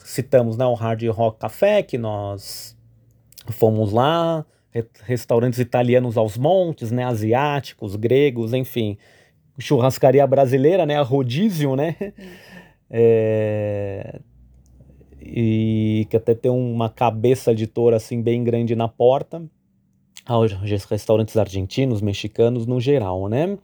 [0.03, 2.77] citamos né, o Hard Rock Café, que nós
[3.49, 4.45] fomos lá,
[5.03, 8.97] restaurantes italianos aos montes, né, asiáticos, gregos, enfim,
[9.57, 11.95] churrascaria brasileira, né, a rodízio, né,
[12.89, 14.19] é,
[15.21, 19.41] e que até tem uma cabeça de touro assim bem grande na porta.
[20.25, 20.51] Aos
[20.89, 23.57] restaurantes argentinos, mexicanos no geral, né?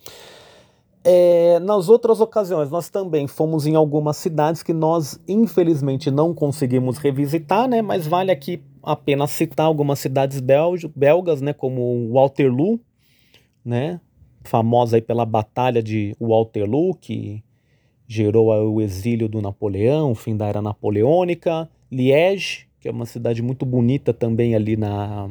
[1.10, 6.98] É, nas outras ocasiões, nós também fomos em algumas cidades que nós, infelizmente, não conseguimos
[6.98, 7.82] revisitar, né?
[7.82, 10.42] Mas vale aqui apenas citar algumas cidades
[10.94, 11.54] belgas, né?
[11.54, 12.80] Como Waterloo,
[13.64, 14.02] né?
[14.44, 17.42] Famosa aí pela Batalha de Waterloo, que
[18.06, 21.70] gerou o exílio do Napoleão, o fim da era napoleônica.
[21.90, 25.30] Liège, que é uma cidade muito bonita também ali na,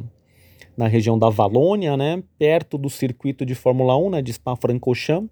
[0.77, 2.23] na região da Valônia, né?
[2.39, 4.23] Perto do circuito de Fórmula 1, né?
[4.23, 5.31] De Spa-Francorchamps.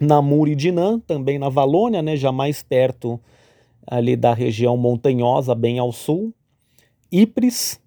[0.00, 3.20] Namur e Dinan, também na Valônia, né, já mais perto
[3.86, 6.32] ali da região montanhosa, bem ao sul.
[7.12, 7.80] Ypres,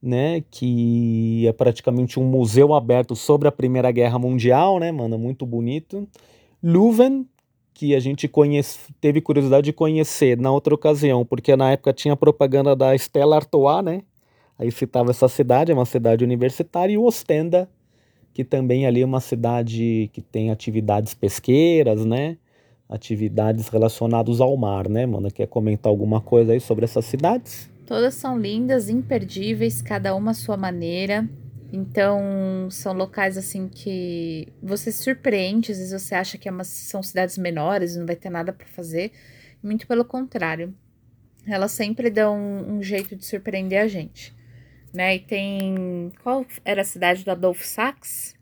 [0.00, 5.44] né, que é praticamente um museu aberto sobre a Primeira Guerra Mundial, né, mano, muito
[5.44, 6.06] bonito.
[6.62, 7.26] Leuven,
[7.74, 12.16] que a gente conhece, teve curiosidade de conhecer na outra ocasião, porque na época tinha
[12.16, 14.02] propaganda da Stella Artois, né,
[14.58, 17.68] aí citava essa cidade, é uma cidade universitária, e Ostenda,
[18.34, 22.36] que também ali é uma cidade que tem atividades pesqueiras, né?
[22.88, 25.30] Atividades relacionadas ao mar, né, mano?
[25.30, 27.70] Quer comentar alguma coisa aí sobre essas cidades?
[27.86, 31.28] Todas são lindas, imperdíveis, cada uma à sua maneira.
[31.72, 36.64] Então, são locais assim que você se surpreende, às vezes você acha que é uma,
[36.64, 39.12] são cidades menores, não vai ter nada para fazer.
[39.62, 40.74] Muito pelo contrário.
[41.46, 44.37] Elas sempre dão um, um jeito de surpreender a gente
[44.92, 45.16] né?
[45.16, 46.12] E tem.
[46.22, 48.36] Qual era a cidade do Adolfo Sachs?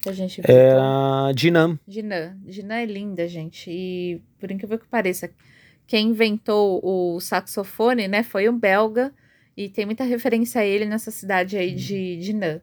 [0.00, 0.54] Que a gente viu.
[0.54, 1.78] Era Dinam.
[1.86, 2.36] Dinam.
[2.44, 3.70] Dinam é linda, gente.
[3.70, 5.30] E por incrível que pareça,
[5.86, 9.12] quem inventou o saxofone, né, foi um belga.
[9.56, 12.60] E tem muita referência a ele nessa cidade aí de Dinam.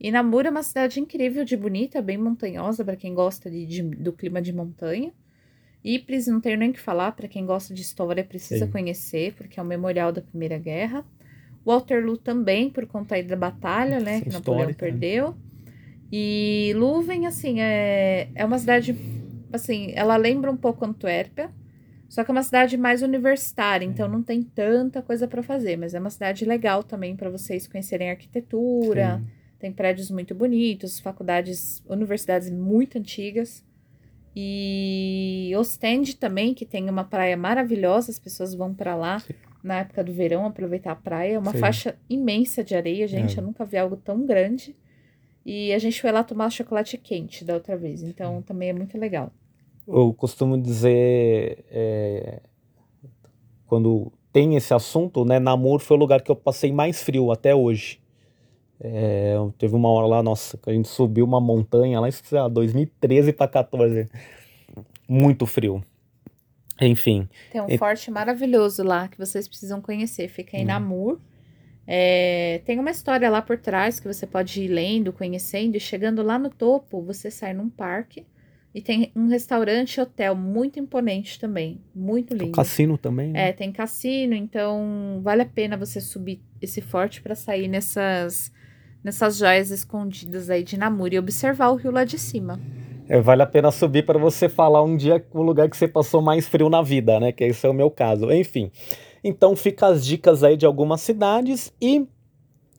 [0.00, 3.82] E Namur é uma cidade incrível, de bonita, bem montanhosa, para quem gosta de, de,
[3.82, 5.12] do clima de montanha.
[5.84, 8.72] Ypres, não tenho nem o que falar, para quem gosta de história, precisa Sim.
[8.72, 11.04] conhecer, porque é o memorial da Primeira Guerra.
[11.66, 14.20] Waterloo também, por conta aí da batalha, né?
[14.20, 14.74] que Napoleão né?
[14.74, 15.34] perdeu.
[16.12, 18.96] E Leuven, assim, é, é uma cidade,
[19.52, 21.50] assim, ela lembra um pouco Antuérpia,
[22.08, 25.92] só que é uma cidade mais universitária, então não tem tanta coisa para fazer, mas
[25.92, 29.18] é uma cidade legal também para vocês conhecerem arquitetura.
[29.18, 29.30] Sim.
[29.58, 33.64] Tem prédios muito bonitos, faculdades, universidades muito antigas.
[34.36, 39.18] E Ostende também, que tem uma praia maravilhosa, as pessoas vão para lá.
[39.18, 39.34] Sim
[39.66, 41.34] na época do verão, aproveitar a praia.
[41.34, 41.58] É uma Sim.
[41.58, 43.36] faixa imensa de areia, gente.
[43.36, 43.40] É.
[43.40, 44.76] Eu nunca vi algo tão grande.
[45.44, 48.02] E a gente foi lá tomar chocolate quente da outra vez.
[48.02, 49.32] Então também é muito legal.
[49.86, 51.64] Eu costumo dizer.
[51.70, 52.40] É,
[53.66, 55.40] quando tem esse assunto, né?
[55.40, 58.00] Namor foi o lugar que eu passei mais frio até hoje.
[58.78, 63.32] É, teve uma hora lá, nossa, que a gente subiu uma montanha lá, lá, 2013
[63.32, 64.08] para 14.
[65.08, 65.82] Muito frio.
[66.80, 67.28] Enfim.
[67.50, 67.78] Tem um e...
[67.78, 70.28] forte maravilhoso lá que vocês precisam conhecer.
[70.28, 70.66] Fica em hum.
[70.66, 71.20] Namur.
[71.86, 76.22] É, tem uma história lá por trás que você pode ir lendo, conhecendo, e chegando
[76.22, 78.26] lá no topo, você sai num parque
[78.76, 82.44] e tem um restaurante hotel muito imponente também, muito lindo.
[82.44, 83.30] Tem cassino também.
[83.30, 83.48] Né?
[83.48, 88.52] É, tem cassino, então vale a pena você subir esse forte para sair nessas
[89.02, 92.60] nessas joias escondidas aí de Namur e observar o rio lá de cima.
[93.08, 96.20] É, vale a pena subir para você falar um dia o lugar que você passou
[96.20, 97.30] mais frio na vida, né?
[97.32, 98.32] Que esse é o meu caso.
[98.32, 98.70] Enfim.
[99.22, 102.06] Então fica as dicas aí de algumas cidades e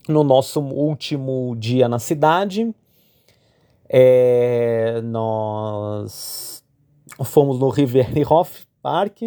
[0.08, 2.74] no nosso último dia na cidade,
[3.90, 6.64] é, nós
[7.26, 9.22] fomos no Riverhof Park,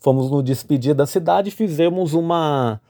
[0.00, 2.80] fomos no despedir da cidade fizemos uma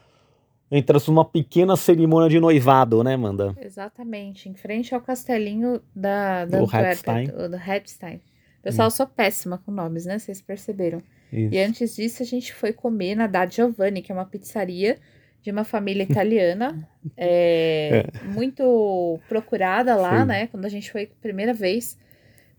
[0.77, 3.55] entra uma pequena cerimônia de noivado, né, Manda?
[3.61, 7.27] Exatamente, em frente ao castelinho da, da do Hatstein.
[7.27, 8.21] Do Hatstein.
[8.63, 8.87] Pessoal, hum.
[8.87, 10.17] eu sou péssima com nomes, né?
[10.17, 11.01] Vocês perceberam.
[11.31, 11.53] Isso.
[11.53, 14.97] E antes disso, a gente foi comer na Da Giovanni, que é uma pizzaria
[15.43, 18.27] de uma família italiana, é, é.
[18.27, 20.27] muito procurada lá, Sim.
[20.27, 20.47] né?
[20.47, 21.97] Quando a gente foi a primeira vez.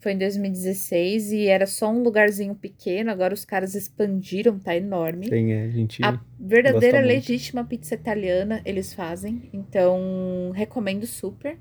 [0.04, 3.10] Foi em 2016 e era só um lugarzinho pequeno.
[3.10, 5.30] Agora os caras expandiram, tá enorme.
[5.30, 6.04] Tem, é, a gente.
[6.04, 9.48] A verdadeira legítima pizza italiana eles fazem.
[9.50, 11.56] Então, recomendo super.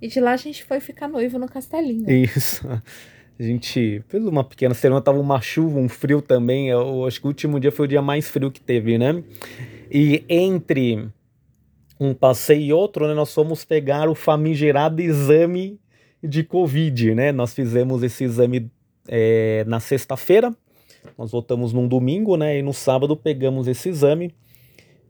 [0.00, 2.08] E de lá a gente foi ficar noivo no castelinho.
[2.08, 2.64] Isso.
[2.68, 6.68] A gente fez uma pequena semana, tava uma chuva, um frio também.
[6.68, 9.24] Eu acho que o último dia foi o dia mais frio que teve, né?
[9.90, 11.08] E entre
[11.98, 15.80] um passeio e outro, né, nós fomos pegar o famigerado exame
[16.22, 17.32] de Covid, né?
[17.32, 18.70] Nós fizemos esse exame
[19.06, 20.54] é, na sexta-feira,
[21.16, 22.58] nós voltamos num domingo, né?
[22.58, 24.34] E no sábado pegamos esse exame.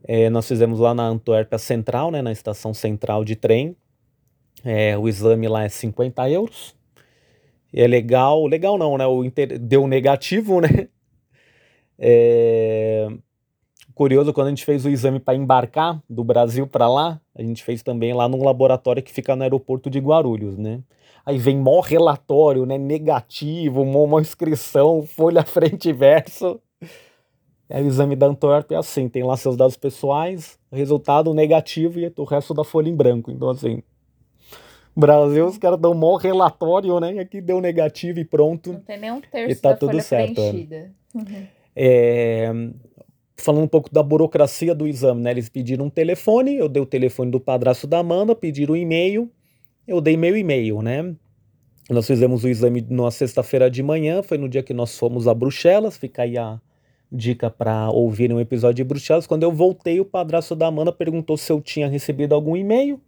[0.03, 2.21] É, nós fizemos lá na Antuérpia Central, né?
[2.21, 3.75] Na estação central de trem.
[4.63, 6.75] É, o exame lá é 50 euros.
[7.73, 9.05] É legal, legal não, né?
[9.05, 9.59] O inter...
[9.59, 10.87] Deu negativo, né?
[12.01, 13.09] É...
[13.99, 17.61] curioso, quando a gente fez o exame para embarcar do Brasil para lá, a gente
[17.65, 20.79] fez também lá num laboratório que fica no aeroporto de Guarulhos, né?
[21.25, 22.77] Aí vem mó relatório, né?
[22.77, 26.61] Negativo, mó, mó inscrição, folha frente e verso.
[27.69, 32.09] Aí o exame da Antwerp é assim, tem lá seus dados pessoais, resultado negativo e
[32.15, 33.29] o resto da folha em branco.
[33.29, 33.83] Então, assim,
[34.95, 37.19] Brasil, os caras dão mó relatório, né?
[37.19, 38.71] Aqui deu negativo e pronto.
[38.71, 40.49] Não tem nem um terço E tá da tudo folha certo, é.
[40.51, 40.91] preenchida.
[41.13, 41.47] Uhum.
[41.75, 42.51] É,
[43.41, 45.31] falando um pouco da burocracia do exame, né?
[45.31, 49.29] Eles pediram um telefone, eu dei o telefone do padrasto da Amanda, pediram um e-mail,
[49.87, 51.15] eu dei meu e-mail, né?
[51.89, 55.33] Nós fizemos o exame na sexta-feira de manhã, foi no dia que nós fomos a
[55.33, 56.61] Bruxelas, fica aí a
[57.11, 59.25] dica para ouvirem um episódio de Bruxelas.
[59.25, 63.01] Quando eu voltei, o padrasto da Amanda perguntou se eu tinha recebido algum e-mail.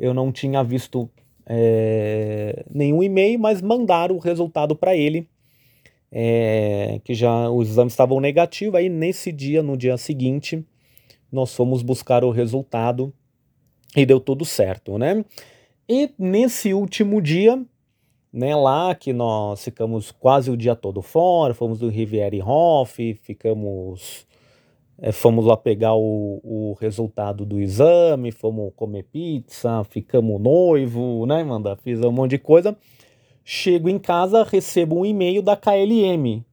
[0.00, 1.10] Eu não tinha visto
[1.46, 5.28] é, nenhum e-mail, mas mandaram o resultado para ele,
[6.10, 8.74] é, que já os exames estavam negativos.
[8.74, 10.64] Aí nesse dia, no dia seguinte,
[11.30, 13.12] nós fomos buscar o resultado
[13.96, 15.24] e deu tudo certo, né?
[15.88, 17.64] E nesse último dia,
[18.32, 24.26] né, lá que nós ficamos quase o dia todo fora, fomos do Riviera Hof, ficamos
[24.98, 31.44] é, fomos lá pegar o, o resultado do exame, fomos comer pizza, ficamos noivo, né,
[31.44, 31.76] manda?
[31.76, 32.76] Fiz um monte de coisa.
[33.48, 36.44] Chego em casa, recebo um e-mail da KLM.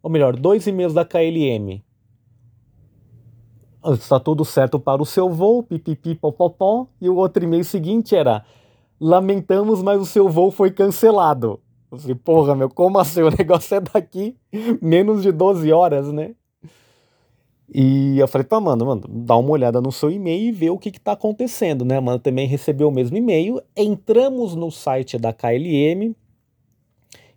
[0.00, 1.82] Ou melhor, dois e-mails da KLM.
[3.94, 6.86] Está tudo certo para o seu voo, pipipi, popopó.
[7.00, 8.44] E o outro e-mail seguinte era:
[9.00, 11.58] Lamentamos, mas o seu voo foi cancelado.
[11.90, 13.22] Eu falei, porra, meu, como assim?
[13.22, 14.36] O negócio é daqui
[14.80, 16.36] menos de 12 horas, né?
[17.68, 20.78] E eu falei pra Amanda, mano, dá uma olhada no seu e-mail e vê o
[20.78, 21.96] que, que tá acontecendo, né?
[21.96, 23.60] A Amanda também recebeu o mesmo e-mail.
[23.76, 26.14] Entramos no site da KLM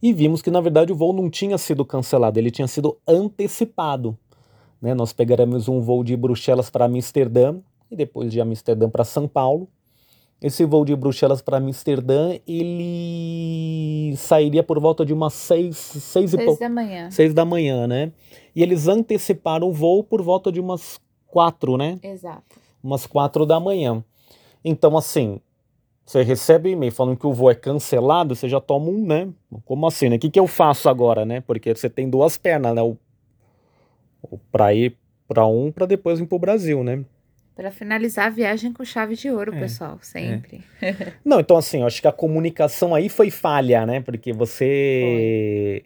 [0.01, 4.17] e vimos que, na verdade, o voo não tinha sido cancelado, ele tinha sido antecipado.
[4.81, 4.93] Né?
[4.93, 7.57] Nós pegaremos um voo de Bruxelas para Amsterdã
[7.89, 9.67] e depois de Amsterdã para São Paulo.
[10.41, 16.35] Esse voo de Bruxelas para Amsterdã, ele sairia por volta de umas seis, seis, e
[16.35, 16.59] Seis pouco.
[16.59, 17.11] da manhã.
[17.11, 18.11] Seis da manhã, né?
[18.55, 21.99] E eles anteciparam o voo por volta de umas quatro, né?
[22.01, 22.43] Exato.
[22.83, 24.03] Umas quatro da manhã.
[24.65, 25.39] Então, assim,
[26.11, 29.29] você recebe um e-mail falando que o voo é cancelado, você já toma um, né?
[29.63, 30.17] Como assim, né?
[30.17, 31.39] O que, que eu faço agora, né?
[31.39, 32.81] Porque você tem duas pernas, né?
[32.81, 32.97] O,
[34.21, 37.05] o para ir para um, para depois vir para o Brasil, né?
[37.55, 40.61] Para finalizar a viagem com chave de ouro, É, pessoal, sempre.
[41.23, 44.01] Não, então assim, eu acho que a comunicação aí foi falha, né?
[44.01, 45.85] Porque você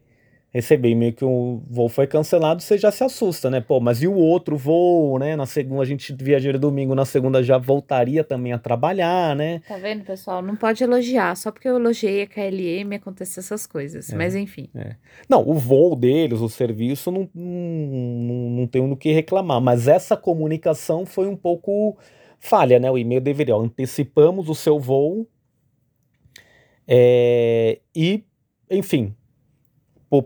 [0.56, 3.60] recebeu e-mail que o voo foi cancelado, você já se assusta, né?
[3.60, 5.36] Pô, mas e o outro voo, né?
[5.36, 9.62] Na segunda, a gente viajaria domingo, na segunda já voltaria também a trabalhar, né?
[9.68, 10.41] Tá vendo, pessoal?
[10.41, 11.36] Não pode elogiar.
[11.36, 14.13] Só porque eu elogiei a KLM acontecem essas coisas.
[14.13, 14.15] É.
[14.15, 14.70] Mas enfim.
[15.28, 20.15] Não, o voo deles, o serviço, não, não, não tenho no que reclamar, mas essa
[20.15, 21.98] comunicação foi um pouco
[22.39, 22.89] falha, né?
[22.89, 25.28] O e-mail deveria, ó, antecipamos o seu voo
[26.88, 28.24] é, e,
[28.72, 29.13] enfim,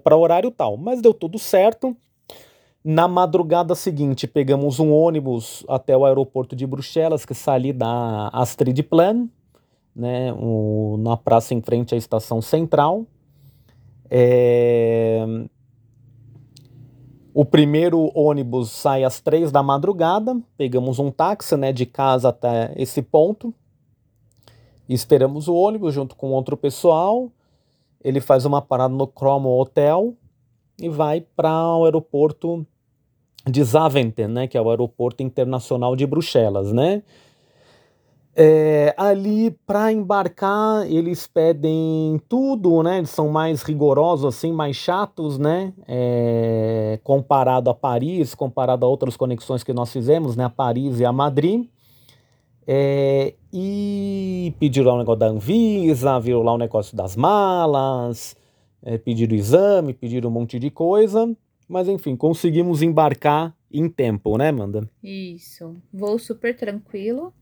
[0.03, 1.95] para horário tal, mas deu tudo certo.
[2.83, 8.81] Na madrugada seguinte, pegamos um ônibus até o aeroporto de Bruxelas, que sai da Astrid
[8.83, 9.27] Plan,
[9.95, 13.05] né, o- na praça em frente à estação central.
[14.09, 15.25] É,
[17.33, 22.73] O primeiro ônibus sai às três da madrugada, pegamos um táxi né, de casa até
[22.75, 23.53] esse ponto,
[24.89, 27.31] esperamos o ônibus junto com outro pessoal.
[28.03, 30.15] Ele faz uma parada no Cromo Hotel
[30.79, 32.65] e vai para o aeroporto
[33.45, 37.03] de Zaventem, né, que é o aeroporto internacional de Bruxelas, né?
[38.41, 42.99] É, ali para embarcar eles pedem tudo, né?
[42.99, 45.73] Eles são mais rigorosos assim, mais chatos, né?
[45.85, 50.45] É, comparado a Paris, comparado a outras conexões que nós fizemos, né?
[50.45, 51.67] A Paris e a Madrid.
[52.67, 58.35] É, e pediram lá o negócio da Anvisa, viram lá o negócio das malas,
[58.83, 61.35] é, pediram exame, pediram um monte de coisa.
[61.67, 64.89] Mas enfim, conseguimos embarcar em tempo, né, Amanda?
[65.03, 65.75] Isso.
[65.93, 67.33] Voo super tranquilo.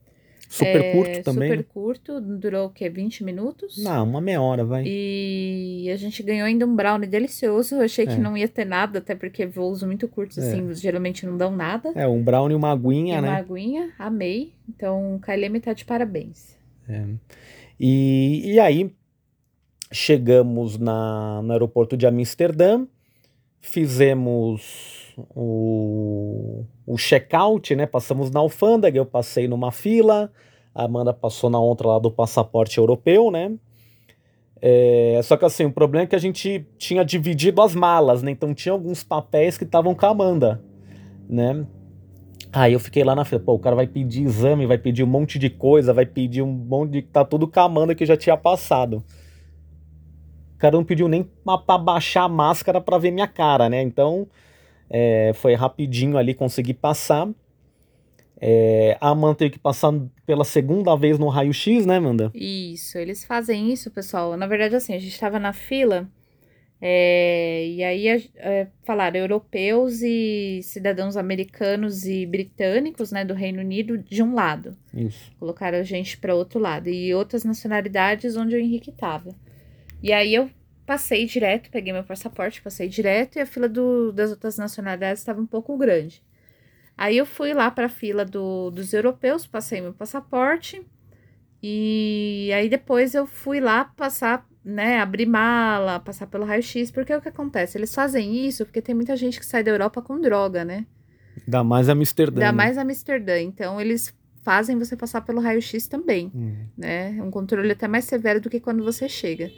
[0.49, 1.49] Super É, curto também.
[1.49, 1.65] Super né?
[1.73, 2.21] curto.
[2.21, 2.89] Durou o quê?
[2.89, 3.77] 20 minutos?
[3.83, 4.83] Não, uma meia hora, vai.
[4.87, 7.75] E a gente ganhou ainda um brownie delicioso.
[7.75, 8.07] Eu achei É.
[8.07, 10.41] que não ia ter nada, até porque voos muito curtos, É.
[10.47, 11.91] assim, geralmente não dão nada.
[11.95, 13.29] É, um brownie e uma E aguinha, uma né?
[13.33, 14.53] aguinha, amei.
[14.69, 16.55] Então, KLM tá de parabéns.
[17.79, 18.93] E, e aí
[19.91, 22.85] chegamos na, no aeroporto de Amsterdã,
[23.59, 27.85] fizemos o, o check-out, né?
[27.85, 30.31] Passamos na alfândega, eu passei numa fila,
[30.73, 33.53] a Amanda passou na outra lá do passaporte europeu, né?
[34.61, 38.31] É, só que assim, o problema é que a gente tinha dividido as malas, né?
[38.31, 40.63] Então tinha alguns papéis que estavam com a Amanda,
[41.29, 41.65] né?
[42.51, 45.07] Aí eu fiquei lá na fila, pô, o cara vai pedir exame, vai pedir um
[45.07, 47.01] monte de coisa, vai pedir um monte de.
[47.01, 49.03] Tá tudo camando que já tinha passado.
[50.55, 51.23] O cara não pediu nem
[51.65, 53.81] pra baixar a máscara pra ver minha cara, né?
[53.81, 54.27] Então
[54.89, 57.27] é, foi rapidinho ali, consegui passar.
[58.39, 59.93] É, a Amanda teve que passar
[60.25, 62.31] pela segunda vez no raio-x, né, Amanda?
[62.33, 64.37] Isso, eles fazem isso, pessoal.
[64.37, 66.07] Na verdade, assim, a gente estava na fila
[66.79, 73.97] é, e aí é, falaram europeus e cidadãos americanos e britânicos, né, do Reino Unido,
[73.97, 74.77] de um lado.
[74.93, 75.31] Isso.
[75.39, 76.89] Colocaram a gente para outro lado.
[76.89, 79.33] E outras nacionalidades onde o Henrique estava.
[80.01, 80.49] E aí eu
[80.87, 85.39] passei direto, peguei meu passaporte, passei direto, e a fila do, das outras nacionalidades estava
[85.39, 86.23] um pouco grande.
[86.97, 90.81] Aí eu fui lá para a fila do, dos europeus, passei meu passaporte,
[91.61, 97.17] e aí depois eu fui lá passar né, abrir mala, passar pelo raio-x, porque é
[97.17, 97.77] o que acontece?
[97.77, 100.85] Eles fazem isso porque tem muita gente que sai da Europa com droga, né?
[101.47, 102.39] Dá mais Amsterdã.
[102.39, 102.51] Dá né?
[102.51, 103.39] mais Amsterdã.
[103.39, 106.65] Então, eles fazem você passar pelo raio-x também, Hum.
[106.77, 107.11] né?
[107.21, 109.49] Um controle até mais severo do que quando você chega.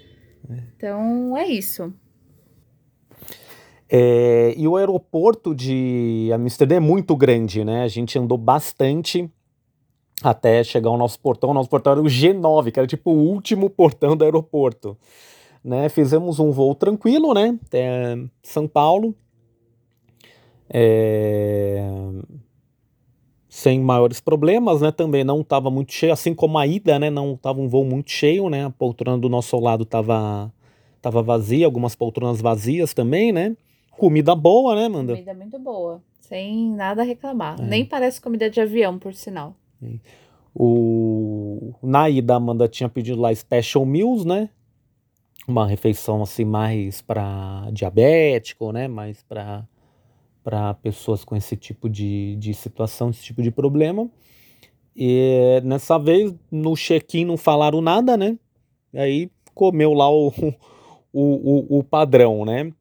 [0.49, 1.93] Então, é isso.
[3.91, 7.83] É, e o aeroporto de Amsterdã é muito grande, né?
[7.83, 9.29] A gente andou bastante
[10.21, 11.49] até chegar ao nosso portão.
[11.49, 14.97] O nosso portão era o G9, que era tipo o último portão do aeroporto.
[15.63, 15.89] Né?
[15.89, 17.57] Fizemos um voo tranquilo, né?
[17.65, 19.15] Até São Paulo.
[20.69, 21.81] É,
[23.59, 24.89] Sem maiores problemas, né?
[24.89, 27.09] Também não estava muito cheio, assim como a ida, né?
[27.09, 28.63] Não estava um voo muito cheio, né?
[28.63, 30.49] A poltrona do nosso lado estava
[31.01, 33.57] tava vazia, algumas poltronas vazias também, né?
[33.91, 35.11] Comida boa, né, Amanda?
[35.11, 37.59] Comida muito boa, sem nada a reclamar.
[37.59, 37.65] É.
[37.65, 39.53] Nem parece comida de avião, por sinal.
[40.55, 41.73] O...
[41.83, 44.49] Na ida, a Amanda tinha pedido lá Special Meals, né?
[45.45, 48.87] Uma refeição assim mais para diabético, né?
[48.87, 49.67] Mais para
[50.49, 54.09] para pessoas com esse tipo de, de situação, esse tipo de problema.
[54.95, 58.35] E nessa vez, no check-in não falaram nada, né?
[58.91, 60.33] E aí comeu lá o,
[61.13, 62.73] o, o, o padrão, né?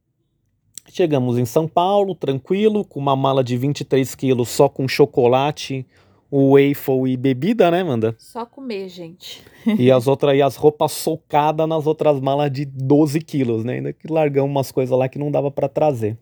[0.90, 5.86] Chegamos em São Paulo, tranquilo, com uma mala de 23 quilos só com chocolate,
[6.32, 8.16] waffle e bebida, né, Amanda?
[8.18, 9.42] Só comer, gente.
[9.78, 13.74] E as outras e as roupas socadas nas outras malas de 12 quilos, né?
[13.74, 16.16] Ainda que largamos umas coisas lá que não dava para trazer.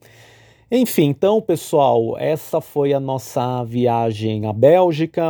[0.69, 5.23] Enfim, então, pessoal, essa foi a nossa viagem à Bélgica.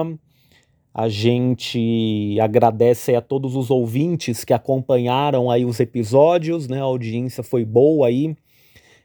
[0.94, 6.80] A gente agradece a todos os ouvintes que acompanharam aí os episódios, né?
[6.80, 8.34] A audiência foi boa aí.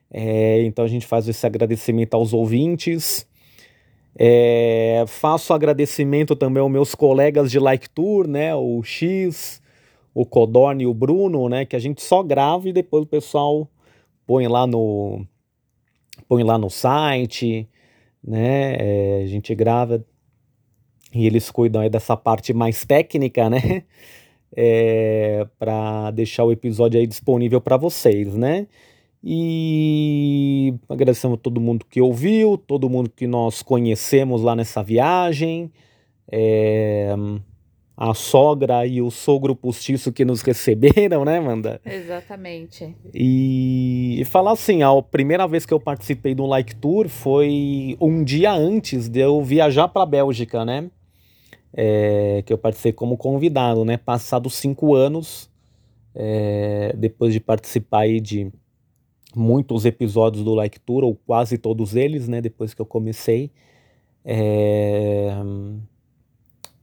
[0.09, 3.27] É, então a gente faz esse agradecimento aos ouvintes.
[4.17, 8.55] É, faço agradecimento também aos meus colegas de Like Tour, né?
[8.55, 9.61] O X,
[10.13, 11.65] o Codorne e o Bruno, né?
[11.65, 13.67] Que a gente só grava e depois o pessoal
[14.25, 15.25] põe lá no
[16.31, 17.67] põe lá no site,
[18.23, 18.75] né?
[18.79, 20.01] É, a gente grava
[21.13, 23.83] e eles cuidam aí dessa parte mais técnica, né?
[24.53, 28.67] É, para deixar o episódio aí disponível para vocês, né?
[29.23, 35.71] E agradecemos a todo mundo que ouviu, todo mundo que nós conhecemos lá nessa viagem,
[36.29, 37.15] é,
[38.01, 41.79] a sogra e o sogro postiço que nos receberam, né, Amanda?
[41.85, 42.95] Exatamente.
[43.13, 48.53] E, falar assim, a primeira vez que eu participei um Like Tour foi um dia
[48.53, 50.89] antes de eu viajar para a Bélgica, né?
[51.71, 53.97] É, que eu participei como convidado, né?
[53.97, 55.47] Passados cinco anos,
[56.15, 58.51] é, depois de participar de
[59.35, 62.41] muitos episódios do Like Tour, ou quase todos eles, né?
[62.41, 63.51] Depois que eu comecei,
[64.25, 65.35] é,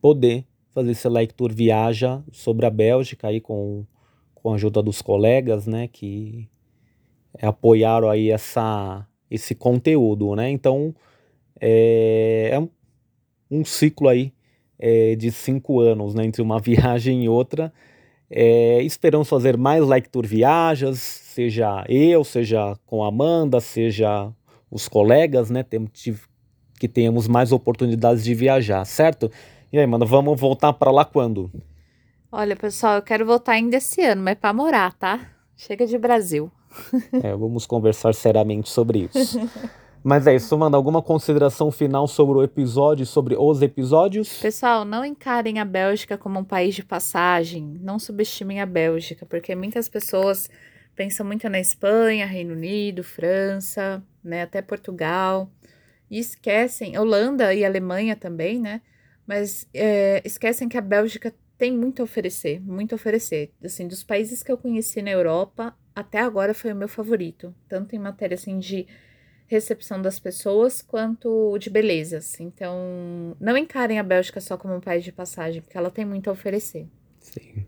[0.01, 0.47] poder
[0.79, 3.85] fazer esse Like Tour viaja sobre a Bélgica aí com,
[4.33, 5.89] com a ajuda dos colegas, né?
[5.89, 6.49] Que
[7.43, 10.49] apoiaram aí essa, esse conteúdo, né?
[10.51, 10.95] Então,
[11.61, 12.61] é, é
[13.51, 14.33] um, ciclo aí
[14.79, 16.25] é, de cinco anos, né?
[16.25, 17.73] Entre uma viagem e outra.
[18.31, 24.31] É, esperamos fazer mais Like Tour Viajas, seja eu, seja com a Amanda, seja
[24.71, 25.65] os colegas, né?
[25.65, 25.91] Temos
[26.79, 29.29] que tenhamos mais oportunidades de viajar, certo?
[29.71, 31.51] E aí, Amanda, vamos voltar para lá quando?
[32.33, 35.21] Olha, pessoal, eu quero voltar ainda esse ano, mas para morar, tá?
[35.57, 36.51] Chega de Brasil.
[37.23, 39.39] É, vamos conversar seriamente sobre isso.
[40.03, 44.39] Mas é isso, Amanda, alguma consideração final sobre o episódio, sobre os episódios?
[44.39, 49.55] Pessoal, não encarem a Bélgica como um país de passagem, não subestimem a Bélgica, porque
[49.55, 50.49] muitas pessoas
[50.95, 55.51] pensam muito na Espanha, Reino Unido, França, né, até Portugal,
[56.11, 58.81] e esquecem, Holanda e Alemanha também, né,
[59.29, 63.53] mas é, esquecem que a Bélgica tem muito a oferecer, muito a oferecer.
[63.63, 67.95] Assim, dos países que eu conheci na Europa, até agora foi o meu favorito, tanto
[67.95, 68.87] em matéria assim de
[69.47, 72.41] recepção das pessoas quanto de belezas.
[72.41, 76.31] Então, não encarem a Bélgica só como um país de passagem, porque ela tem muito
[76.31, 76.87] a oferecer.
[77.21, 77.67] Sim.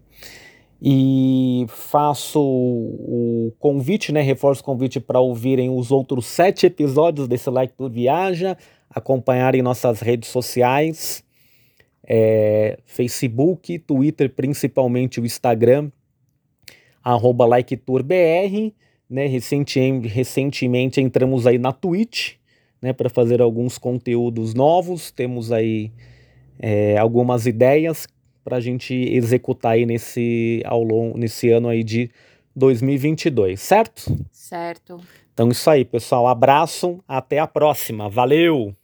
[0.80, 4.22] E faço o convite, né?
[4.22, 8.56] Reforço o convite para ouvirem os outros sete episódios desse Like Tour Viaja,
[8.88, 11.22] acompanharem nossas redes sociais,
[12.12, 15.92] é, Facebook, Twitter, principalmente o Instagram,
[17.04, 18.74] arroba LikeTourBR,
[19.08, 19.26] né?
[19.28, 22.32] Recentemente, recentemente entramos aí na Twitch,
[22.82, 22.92] né?
[22.92, 25.92] Para fazer alguns conteúdos novos, temos aí
[26.58, 28.08] é, algumas ideias
[28.42, 32.10] para a gente executar aí nesse, ao longo, nesse ano aí de
[32.56, 34.26] 2022, certo?
[34.32, 35.00] Certo.
[35.32, 36.26] Então isso aí, pessoal.
[36.26, 38.08] Abraço, até a próxima.
[38.08, 38.74] Valeu!